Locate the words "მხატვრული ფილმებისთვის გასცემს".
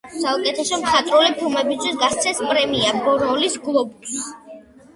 0.83-2.43